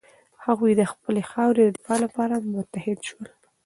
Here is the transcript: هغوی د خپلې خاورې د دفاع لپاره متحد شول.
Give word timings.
هغوی 0.45 0.71
د 0.77 0.81
خپلې 0.91 1.21
خاورې 1.31 1.61
د 1.65 1.69
دفاع 1.77 1.97
لپاره 2.05 2.35
متحد 2.53 2.99
شول. 3.09 3.27